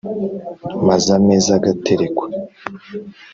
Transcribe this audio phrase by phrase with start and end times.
[0.87, 2.23] Maz'amez'agaterekwa